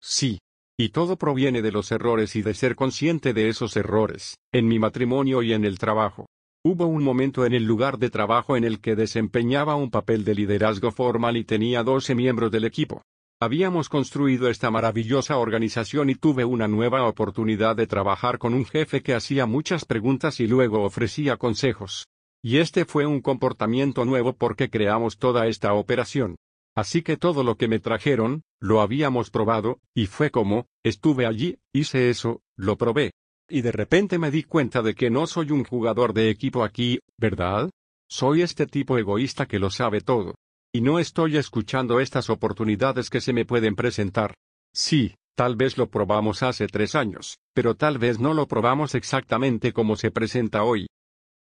Sí. 0.00 0.38
Y 0.78 0.90
todo 0.90 1.16
proviene 1.16 1.62
de 1.62 1.72
los 1.72 1.90
errores 1.90 2.36
y 2.36 2.42
de 2.42 2.52
ser 2.52 2.76
consciente 2.76 3.32
de 3.32 3.48
esos 3.48 3.76
errores, 3.76 4.36
en 4.52 4.68
mi 4.68 4.78
matrimonio 4.78 5.42
y 5.42 5.54
en 5.54 5.64
el 5.64 5.78
trabajo. 5.78 6.26
Hubo 6.64 6.86
un 6.86 7.02
momento 7.02 7.46
en 7.46 7.54
el 7.54 7.64
lugar 7.64 7.96
de 7.98 8.10
trabajo 8.10 8.56
en 8.56 8.64
el 8.64 8.80
que 8.80 8.94
desempeñaba 8.94 9.76
un 9.76 9.90
papel 9.90 10.24
de 10.24 10.34
liderazgo 10.34 10.90
formal 10.90 11.36
y 11.36 11.44
tenía 11.44 11.82
12 11.82 12.14
miembros 12.14 12.50
del 12.50 12.64
equipo. 12.64 13.02
Habíamos 13.38 13.90
construido 13.90 14.48
esta 14.48 14.70
maravillosa 14.70 15.36
organización 15.36 16.08
y 16.08 16.14
tuve 16.14 16.46
una 16.46 16.68
nueva 16.68 17.06
oportunidad 17.06 17.76
de 17.76 17.86
trabajar 17.86 18.38
con 18.38 18.54
un 18.54 18.64
jefe 18.64 19.02
que 19.02 19.12
hacía 19.12 19.44
muchas 19.44 19.84
preguntas 19.84 20.40
y 20.40 20.46
luego 20.46 20.82
ofrecía 20.82 21.36
consejos. 21.36 22.06
Y 22.42 22.58
este 22.58 22.86
fue 22.86 23.04
un 23.04 23.20
comportamiento 23.20 24.06
nuevo 24.06 24.32
porque 24.32 24.70
creamos 24.70 25.18
toda 25.18 25.48
esta 25.48 25.74
operación. 25.74 26.36
Así 26.74 27.02
que 27.02 27.18
todo 27.18 27.44
lo 27.44 27.56
que 27.56 27.68
me 27.68 27.78
trajeron, 27.78 28.42
lo 28.58 28.80
habíamos 28.80 29.30
probado, 29.30 29.80
y 29.94 30.06
fue 30.06 30.30
como, 30.30 30.64
estuve 30.82 31.26
allí, 31.26 31.58
hice 31.74 32.08
eso, 32.08 32.40
lo 32.56 32.78
probé. 32.78 33.10
Y 33.50 33.60
de 33.60 33.72
repente 33.72 34.18
me 34.18 34.30
di 34.30 34.44
cuenta 34.44 34.80
de 34.80 34.94
que 34.94 35.10
no 35.10 35.26
soy 35.26 35.50
un 35.50 35.64
jugador 35.64 36.14
de 36.14 36.30
equipo 36.30 36.64
aquí, 36.64 37.00
¿verdad? 37.18 37.68
Soy 38.08 38.40
este 38.40 38.66
tipo 38.66 38.96
egoísta 38.96 39.44
que 39.44 39.58
lo 39.58 39.68
sabe 39.68 40.00
todo. 40.00 40.36
Y 40.76 40.82
no 40.82 40.98
estoy 40.98 41.38
escuchando 41.38 42.00
estas 42.00 42.28
oportunidades 42.28 43.08
que 43.08 43.22
se 43.22 43.32
me 43.32 43.46
pueden 43.46 43.76
presentar. 43.76 44.34
Sí, 44.74 45.14
tal 45.34 45.56
vez 45.56 45.78
lo 45.78 45.88
probamos 45.88 46.42
hace 46.42 46.66
tres 46.66 46.94
años, 46.94 47.38
pero 47.54 47.76
tal 47.76 47.96
vez 47.96 48.20
no 48.20 48.34
lo 48.34 48.46
probamos 48.46 48.94
exactamente 48.94 49.72
como 49.72 49.96
se 49.96 50.10
presenta 50.10 50.64
hoy. 50.64 50.86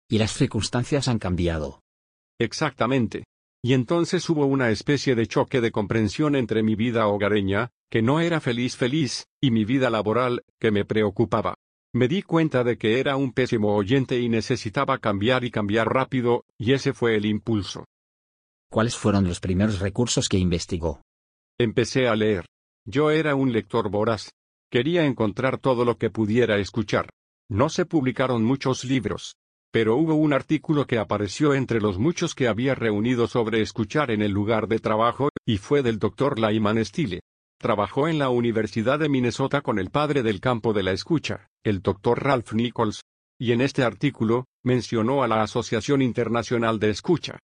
Y 0.07 0.19
las 0.19 0.33
circunstancias 0.33 1.07
han 1.07 1.17
cambiado. 1.17 1.79
Exactamente. 2.37 3.23
Y 3.63 3.73
entonces 3.73 4.29
hubo 4.29 4.45
una 4.45 4.69
especie 4.69 5.15
de 5.15 5.25
choque 5.25 5.61
de 5.61 5.71
comprensión 5.71 6.35
entre 6.35 6.61
mi 6.61 6.75
vida 6.75 7.07
hogareña, 7.07 7.71
que 7.89 8.03
no 8.03 8.19
era 8.19 8.39
feliz 8.39 8.75
feliz, 8.75 9.25
y 9.41 9.49
mi 9.49 9.65
vida 9.65 9.89
laboral, 9.89 10.43
que 10.59 10.69
me 10.69 10.85
preocupaba. 10.85 11.55
Me 11.91 12.07
di 12.07 12.21
cuenta 12.21 12.63
de 12.63 12.77
que 12.77 12.99
era 12.99 13.15
un 13.15 13.33
pésimo 13.33 13.75
oyente 13.75 14.19
y 14.19 14.29
necesitaba 14.29 14.99
cambiar 14.99 15.43
y 15.43 15.49
cambiar 15.49 15.91
rápido, 15.91 16.45
y 16.55 16.73
ese 16.73 16.93
fue 16.93 17.15
el 17.15 17.25
impulso. 17.25 17.85
¿Cuáles 18.69 18.97
fueron 18.97 19.25
los 19.25 19.39
primeros 19.39 19.79
recursos 19.79 20.27
que 20.27 20.37
investigó? 20.37 21.01
Empecé 21.57 22.09
a 22.09 22.15
leer. 22.15 22.45
Yo 22.85 23.11
era 23.11 23.33
un 23.33 23.53
lector 23.53 23.89
voraz. 23.89 24.31
Quería 24.69 25.05
encontrar 25.05 25.57
todo 25.57 25.85
lo 25.85 25.97
que 25.97 26.09
pudiera 26.09 26.57
escuchar. 26.57 27.09
No 27.49 27.69
se 27.69 27.85
publicaron 27.85 28.43
muchos 28.43 28.83
libros, 28.83 29.35
pero 29.71 29.95
hubo 29.95 30.15
un 30.15 30.33
artículo 30.33 30.85
que 30.85 30.97
apareció 30.97 31.53
entre 31.53 31.79
los 31.79 31.97
muchos 31.97 32.35
que 32.35 32.49
había 32.49 32.75
reunido 32.75 33.27
sobre 33.27 33.61
escuchar 33.61 34.11
en 34.11 34.21
el 34.21 34.31
lugar 34.31 34.67
de 34.67 34.79
trabajo, 34.79 35.29
y 35.45 35.57
fue 35.57 35.81
del 35.81 35.97
Dr. 35.97 36.37
Lyman 36.37 36.83
Stille. 36.83 37.21
Trabajó 37.57 38.09
en 38.09 38.19
la 38.19 38.29
Universidad 38.29 38.99
de 38.99 39.07
Minnesota 39.07 39.61
con 39.61 39.79
el 39.79 39.91
padre 39.91 40.23
del 40.23 40.41
campo 40.41 40.73
de 40.73 40.83
la 40.83 40.91
escucha, 40.91 41.47
el 41.63 41.81
Dr. 41.81 42.21
Ralph 42.21 42.51
Nichols, 42.51 43.01
y 43.39 43.53
en 43.53 43.61
este 43.61 43.83
artículo, 43.83 44.45
mencionó 44.63 45.23
a 45.23 45.27
la 45.29 45.41
Asociación 45.41 46.01
Internacional 46.01 46.79
de 46.79 46.89
Escucha. 46.89 47.39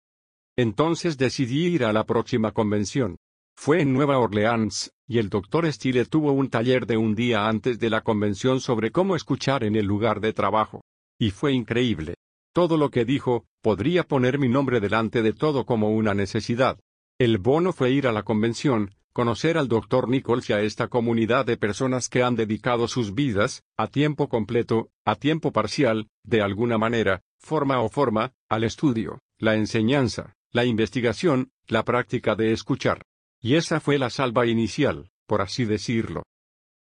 Entonces 0.57 1.17
decidí 1.17 1.67
ir 1.67 1.85
a 1.85 1.93
la 1.93 2.05
próxima 2.05 2.53
convención. 2.53 3.17
Fue 3.57 3.81
en 3.81 3.93
Nueva 3.93 4.19
Orleans, 4.19 4.93
y 5.07 5.19
el 5.19 5.31
Dr. 5.31 5.73
Stille 5.73 6.05
tuvo 6.05 6.33
un 6.33 6.51
taller 6.51 6.87
de 6.87 6.97
un 6.97 7.15
día 7.15 7.49
antes 7.49 7.79
de 7.79 7.89
la 7.89 8.03
convención 8.03 8.61
sobre 8.61 8.91
cómo 8.91 9.17
escuchar 9.17 9.65
en 9.65 9.77
el 9.77 9.87
lugar 9.87 10.21
de 10.21 10.33
trabajo. 10.33 10.83
Y 11.19 11.31
fue 11.31 11.53
increíble. 11.53 12.15
Todo 12.53 12.77
lo 12.77 12.91
que 12.91 13.07
dijo, 13.07 13.47
podría 13.63 14.03
poner 14.05 14.39
mi 14.39 14.49
nombre 14.49 14.81
delante 14.81 15.23
de 15.23 15.33
todo 15.33 15.65
como 15.65 15.91
una 15.91 16.13
necesidad. 16.13 16.79
El 17.19 17.39
bono 17.39 17.73
fue 17.73 17.91
ir 17.93 18.07
a 18.07 18.13
la 18.13 18.23
convención, 18.23 18.95
conocer 19.15 19.57
al 19.57 19.69
Dr. 19.69 20.09
Nichols 20.09 20.51
y 20.51 20.53
a 20.53 20.61
esta 20.61 20.89
comunidad 20.89 21.47
de 21.47 21.57
personas 21.57 22.09
que 22.11 22.23
han 22.23 22.37
dedicado 22.37 22.89
sus 22.89 23.15
vidas, 23.15 23.63
a 23.79 23.87
tiempo 23.87 24.29
completo, 24.29 24.91
a 25.07 25.15
tiempo 25.15 25.53
parcial, 25.53 26.09
de 26.25 26.43
alguna 26.43 26.77
manera, 26.77 27.23
forma 27.39 27.81
o 27.81 27.89
forma, 27.89 28.33
al 28.49 28.65
estudio, 28.65 29.21
la 29.39 29.55
enseñanza, 29.55 30.35
la 30.53 30.65
investigación, 30.65 31.51
la 31.67 31.83
práctica 31.83 32.35
de 32.35 32.53
escuchar. 32.53 33.03
Y 33.41 33.57
esa 33.57 33.81
fue 33.81 33.99
la 33.99 34.11
salva 34.11 34.47
inicial, 34.47 35.11
por 35.27 35.41
así 35.41 35.65
decirlo. 35.65 36.23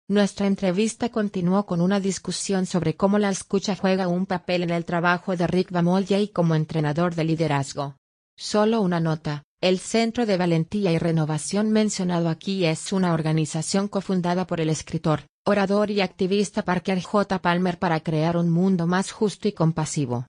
Nuestra 0.08 0.46
entrevista 0.46 1.08
continuó 1.08 1.64
con 1.64 1.80
una 1.80 1.98
discusión 1.98 2.66
sobre 2.66 2.94
cómo 2.94 3.18
la 3.18 3.30
escucha 3.30 3.74
juega 3.74 4.08
un 4.08 4.26
papel 4.26 4.62
en 4.62 4.70
el 4.70 4.84
trabajo 4.84 5.34
de 5.34 5.46
Rick 5.46 5.70
y 6.10 6.28
como 6.28 6.54
entrenador 6.54 7.14
de 7.14 7.24
liderazgo. 7.24 7.96
Solo 8.36 8.82
una 8.82 9.00
nota, 9.00 9.44
el 9.62 9.78
Centro 9.78 10.26
de 10.26 10.36
Valentía 10.36 10.92
y 10.92 10.98
Renovación 10.98 11.70
mencionado 11.70 12.28
aquí 12.28 12.66
es 12.66 12.92
una 12.92 13.14
organización 13.14 13.88
cofundada 13.88 14.46
por 14.46 14.60
el 14.60 14.68
escritor, 14.68 15.22
orador 15.46 15.90
y 15.90 16.02
activista 16.02 16.62
Parker 16.62 17.00
J. 17.00 17.40
Palmer 17.40 17.78
para 17.78 18.00
crear 18.00 18.36
un 18.36 18.50
mundo 18.50 18.86
más 18.86 19.10
justo 19.10 19.48
y 19.48 19.52
compasivo. 19.52 20.26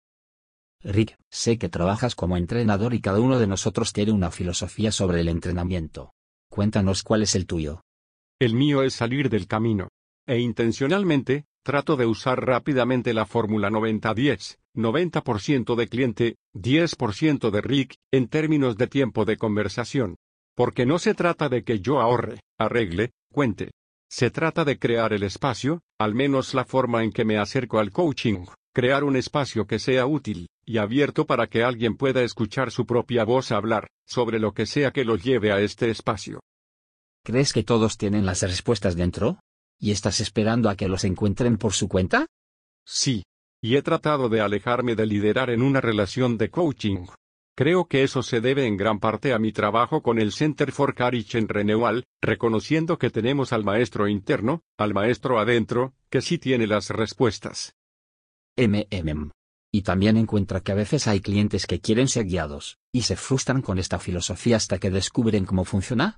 Rick, 0.85 1.17
sé 1.31 1.57
que 1.57 1.67
trabajas 1.67 2.13
como 2.13 2.37
entrenador 2.37 2.93
y 2.93 3.01
cada 3.01 3.19
uno 3.19 3.39
de 3.39 3.47
nosotros 3.47 3.91
tiene 3.91 4.11
una 4.11 4.29
filosofía 4.29 4.91
sobre 4.91 5.21
el 5.21 5.29
entrenamiento. 5.29 6.13
Cuéntanos 6.47 7.01
cuál 7.01 7.23
es 7.23 7.33
el 7.33 7.47
tuyo. 7.47 7.81
El 8.39 8.53
mío 8.53 8.83
es 8.83 8.93
salir 8.93 9.29
del 9.29 9.47
camino. 9.47 9.89
E 10.27 10.37
intencionalmente, 10.37 11.45
trato 11.63 11.95
de 11.95 12.05
usar 12.05 12.45
rápidamente 12.45 13.15
la 13.15 13.25
fórmula 13.25 13.71
90-10, 13.71 14.57
90%, 14.75 15.75
de 15.75 15.87
cliente, 15.87 16.35
10% 16.53 17.49
de 17.49 17.61
Rick, 17.61 17.95
en 18.11 18.27
términos 18.27 18.77
de 18.77 18.85
tiempo 18.85 19.25
de 19.25 19.37
conversación. 19.37 20.17
Porque 20.55 20.85
no 20.85 20.99
se 20.99 21.15
trata 21.15 21.49
de 21.49 21.63
que 21.63 21.79
yo 21.79 21.99
ahorre, 21.99 22.41
arregle, 22.59 23.11
cuente. 23.31 23.71
Se 24.07 24.29
trata 24.29 24.63
de 24.63 24.77
crear 24.77 25.13
el 25.13 25.23
espacio, 25.23 25.81
al 25.99 26.13
menos 26.13 26.53
la 26.53 26.63
forma 26.63 27.03
en 27.03 27.11
que 27.11 27.25
me 27.25 27.39
acerco 27.39 27.79
al 27.79 27.91
coaching, 27.91 28.45
crear 28.71 29.03
un 29.03 29.15
espacio 29.15 29.65
que 29.65 29.79
sea 29.79 30.05
útil 30.05 30.47
y 30.65 30.77
abierto 30.77 31.25
para 31.25 31.48
que 31.48 31.63
alguien 31.63 31.95
pueda 31.95 32.24
escuchar 32.24 32.72
su 32.72 32.86
propia 32.86 33.24
voz 33.24 33.51
hablar, 33.51 33.88
sobre 34.05 34.39
lo 34.39 34.53
que 34.53 34.65
sea 34.65 34.91
que 34.91 35.05
lo 35.05 35.15
lleve 35.15 35.51
a 35.51 35.62
este 35.62 35.89
espacio. 35.89 36.39
¿Crees 37.24 37.53
que 37.53 37.63
todos 37.63 37.98
tienen 37.98 38.25
las 38.25 38.41
respuestas 38.41 38.95
dentro? 38.95 39.39
¿Y 39.79 39.91
estás 39.91 40.19
esperando 40.19 40.69
a 40.69 40.75
que 40.75 40.88
los 40.88 41.03
encuentren 41.03 41.57
por 41.57 41.74
su 41.74 41.88
cuenta? 41.88 42.27
Sí. 42.86 43.24
Y 43.62 43.75
he 43.75 43.81
tratado 43.81 44.29
de 44.29 44.41
alejarme 44.41 44.95
de 44.95 45.05
liderar 45.05 45.50
en 45.50 45.62
una 45.62 45.81
relación 45.81 46.38
de 46.38 46.50
coaching. 46.50 47.07
Creo 47.55 47.86
que 47.88 48.03
eso 48.03 48.22
se 48.22 48.41
debe 48.41 48.67
en 48.67 48.77
gran 48.77 49.00
parte 49.00 49.34
a 49.34 49.39
mi 49.39 49.53
trabajo 49.53 50.03
con 50.03 50.19
el 50.19 50.34
Center 50.34 50.72
for 50.72 50.93
Courage 50.93 51.38
en 51.38 51.48
Renewal, 51.48 52.03
reconociendo 52.22 52.98
que 52.98 53.10
tenemos 53.10 53.53
al 53.53 53.63
maestro 53.63 54.07
interno, 54.07 54.62
al 54.77 54.93
maestro 54.93 55.39
adentro, 55.39 55.93
que 56.10 56.22
sí 56.22 56.38
tiene 56.38 56.67
las 56.67 56.89
respuestas. 56.89 57.74
MMM. 58.57 59.31
Y 59.75 59.82
también 59.82 60.15
encuentra 60.15 60.62
que 60.62 60.72
a 60.72 60.75
veces 60.75 61.05
hay 61.05 61.20
clientes 61.20 61.67
que 61.67 61.82
quieren 61.82 62.08
ser 62.08 62.27
guiados, 62.27 62.77
y 62.94 63.01
se 63.01 63.17
frustran 63.17 63.62
con 63.62 63.77
esta 63.77 64.00
filosofía 64.00 64.55
hasta 64.55 64.77
que 64.77 64.89
descubren 64.89 65.44
cómo 65.44 65.65
funciona 65.65 66.17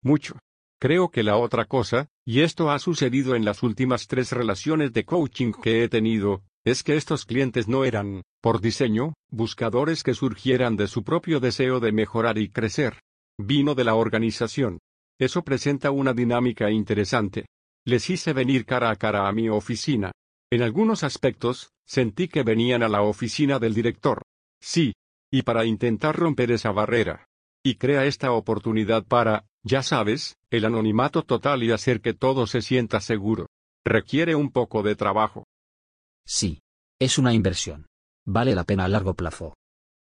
mucho. 0.00 0.38
Creo 0.80 1.08
que 1.08 1.24
la 1.24 1.36
otra 1.36 1.64
cosa, 1.64 2.06
y 2.24 2.42
esto 2.42 2.70
ha 2.70 2.78
sucedido 2.78 3.34
en 3.34 3.44
las 3.44 3.64
últimas 3.64 4.06
tres 4.06 4.30
relaciones 4.30 4.92
de 4.92 5.04
coaching 5.04 5.50
que 5.60 5.82
he 5.82 5.88
tenido, 5.88 6.44
es 6.64 6.84
que 6.84 6.96
estos 6.96 7.24
clientes 7.24 7.66
no 7.66 7.84
eran, 7.84 8.22
por 8.40 8.60
diseño, 8.60 9.14
buscadores 9.28 10.04
que 10.04 10.14
surgieran 10.14 10.76
de 10.76 10.86
su 10.86 11.02
propio 11.02 11.40
deseo 11.40 11.80
de 11.80 11.90
mejorar 11.90 12.38
y 12.38 12.48
crecer. 12.48 13.00
Vino 13.38 13.74
de 13.74 13.82
la 13.82 13.96
organización. 13.96 14.78
Eso 15.18 15.42
presenta 15.42 15.90
una 15.90 16.12
dinámica 16.12 16.70
interesante. 16.70 17.46
Les 17.84 18.08
hice 18.08 18.32
venir 18.32 18.64
cara 18.64 18.88
a 18.90 18.94
cara 18.94 19.26
a 19.26 19.32
mi 19.32 19.48
oficina. 19.48 20.12
En 20.52 20.62
algunos 20.62 21.02
aspectos, 21.02 21.72
sentí 21.88 22.28
que 22.28 22.42
venían 22.42 22.82
a 22.82 22.88
la 22.88 23.02
oficina 23.02 23.58
del 23.58 23.74
director. 23.74 24.22
Sí. 24.60 24.94
Y 25.32 25.42
para 25.42 25.64
intentar 25.64 26.14
romper 26.16 26.52
esa 26.52 26.70
barrera. 26.70 27.26
Y 27.64 27.74
crea 27.76 28.04
esta 28.04 28.32
oportunidad 28.32 29.04
para, 29.04 29.46
ya 29.62 29.82
sabes, 29.82 30.36
el 30.50 30.64
anonimato 30.64 31.22
total 31.22 31.62
y 31.62 31.72
hacer 31.72 32.00
que 32.00 32.14
todo 32.14 32.46
se 32.46 32.62
sienta 32.62 33.00
seguro. 33.00 33.46
Requiere 33.84 34.34
un 34.34 34.50
poco 34.50 34.82
de 34.82 34.94
trabajo. 34.94 35.44
Sí. 36.24 36.60
Es 37.00 37.18
una 37.18 37.32
inversión. 37.32 37.86
Vale 38.26 38.54
la 38.54 38.64
pena 38.64 38.84
a 38.84 38.88
largo 38.88 39.14
plazo. 39.14 39.54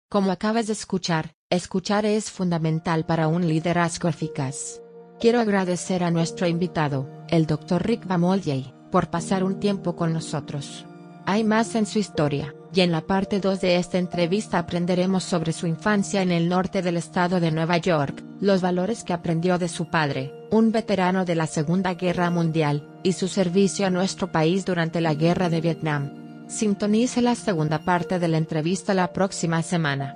Como 0.09 0.31
acabas 0.31 0.67
de 0.67 0.73
escuchar, 0.73 1.33
escuchar 1.51 2.05
es 2.05 2.31
fundamental 2.31 3.05
para 3.05 3.27
un 3.27 3.47
liderazgo 3.47 4.07
eficaz. 4.07 4.81
Quiero 5.19 5.39
agradecer 5.39 6.03
a 6.03 6.11
nuestro 6.11 6.47
invitado, 6.47 7.09
el 7.27 7.45
Dr. 7.45 7.85
Rick 7.85 8.07
Vamoljay 8.07 8.73
por 8.91 9.09
pasar 9.09 9.43
un 9.43 9.59
tiempo 9.59 9.95
con 9.95 10.13
nosotros. 10.13 10.86
Hay 11.29 11.43
más 11.43 11.75
en 11.75 11.85
su 11.85 11.99
historia, 11.99 12.55
y 12.73 12.79
en 12.79 12.93
la 12.93 13.01
parte 13.01 13.41
2 13.41 13.59
de 13.59 13.75
esta 13.75 13.97
entrevista 13.97 14.59
aprenderemos 14.59 15.25
sobre 15.25 15.51
su 15.51 15.67
infancia 15.67 16.21
en 16.21 16.31
el 16.31 16.47
norte 16.47 16.81
del 16.81 16.95
estado 16.95 17.41
de 17.41 17.51
Nueva 17.51 17.75
York, 17.75 18.23
los 18.39 18.61
valores 18.61 19.03
que 19.03 19.11
aprendió 19.11 19.57
de 19.57 19.67
su 19.67 19.89
padre, 19.89 20.31
un 20.51 20.71
veterano 20.71 21.25
de 21.25 21.35
la 21.35 21.45
Segunda 21.45 21.95
Guerra 21.95 22.29
Mundial, 22.29 22.87
y 23.03 23.11
su 23.11 23.27
servicio 23.27 23.85
a 23.85 23.89
nuestro 23.89 24.31
país 24.31 24.63
durante 24.63 25.01
la 25.01 25.15
Guerra 25.15 25.49
de 25.49 25.59
Vietnam. 25.59 26.45
Sintonice 26.47 27.21
la 27.21 27.35
segunda 27.35 27.79
parte 27.79 28.19
de 28.19 28.27
la 28.29 28.37
entrevista 28.37 28.93
la 28.93 29.11
próxima 29.11 29.61
semana. 29.63 30.15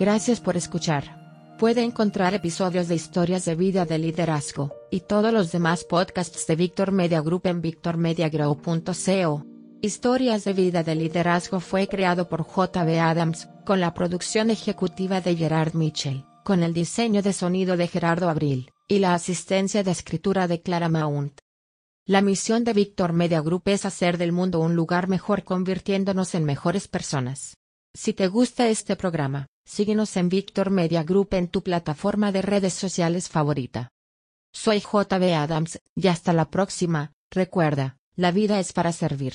Gracias 0.00 0.40
por 0.40 0.56
escuchar. 0.56 1.56
Puede 1.60 1.84
encontrar 1.84 2.34
episodios 2.34 2.88
de 2.88 2.96
historias 2.96 3.44
de 3.44 3.54
vida 3.54 3.84
de 3.84 3.98
liderazgo, 3.98 4.74
y 4.90 4.98
todos 4.98 5.32
los 5.32 5.52
demás 5.52 5.84
podcasts 5.84 6.44
de 6.48 6.56
Victor 6.56 6.90
Media 6.90 7.20
Group 7.20 7.42
en 7.46 7.60
victormediagrow.co. 7.62 9.47
Historias 9.80 10.42
de 10.42 10.54
vida 10.54 10.82
de 10.82 10.96
liderazgo 10.96 11.60
fue 11.60 11.86
creado 11.86 12.28
por 12.28 12.44
JB 12.44 12.98
Adams, 12.98 13.48
con 13.64 13.78
la 13.78 13.94
producción 13.94 14.50
ejecutiva 14.50 15.20
de 15.20 15.36
Gerard 15.36 15.74
Mitchell, 15.74 16.24
con 16.42 16.64
el 16.64 16.74
diseño 16.74 17.22
de 17.22 17.32
sonido 17.32 17.76
de 17.76 17.86
Gerardo 17.86 18.28
Abril, 18.28 18.72
y 18.88 18.98
la 18.98 19.14
asistencia 19.14 19.84
de 19.84 19.92
escritura 19.92 20.48
de 20.48 20.62
Clara 20.62 20.88
Mount. 20.88 21.38
La 22.04 22.22
misión 22.22 22.64
de 22.64 22.72
Victor 22.72 23.12
Media 23.12 23.40
Group 23.40 23.62
es 23.66 23.84
hacer 23.84 24.18
del 24.18 24.32
mundo 24.32 24.58
un 24.58 24.74
lugar 24.74 25.06
mejor 25.06 25.44
convirtiéndonos 25.44 26.34
en 26.34 26.42
mejores 26.42 26.88
personas. 26.88 27.56
Si 27.94 28.12
te 28.12 28.26
gusta 28.26 28.66
este 28.66 28.96
programa, 28.96 29.46
síguenos 29.64 30.16
en 30.16 30.28
Victor 30.28 30.70
Media 30.70 31.04
Group 31.04 31.34
en 31.34 31.46
tu 31.46 31.62
plataforma 31.62 32.32
de 32.32 32.42
redes 32.42 32.74
sociales 32.74 33.28
favorita. 33.28 33.90
Soy 34.52 34.80
JB 34.80 35.34
Adams, 35.36 35.78
y 35.94 36.08
hasta 36.08 36.32
la 36.32 36.50
próxima, 36.50 37.12
recuerda, 37.30 37.96
la 38.16 38.32
vida 38.32 38.58
es 38.58 38.72
para 38.72 38.90
servir. 38.90 39.34